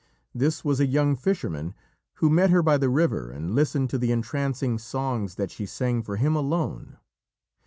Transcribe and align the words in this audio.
This 0.33 0.65
was 0.65 0.79
a 0.79 0.87
young 0.87 1.15
fisherman, 1.15 1.75
who 2.15 2.29
met 2.31 2.49
her 2.49 2.63
by 2.63 2.79
the 2.79 2.89
river 2.89 3.29
and 3.29 3.53
listened 3.53 3.91
to 3.91 3.99
the 3.99 4.11
entrancing 4.11 4.79
songs 4.79 5.35
that 5.35 5.51
she 5.51 5.67
sang 5.67 6.01
for 6.01 6.15
him 6.15 6.35
alone. 6.35 6.97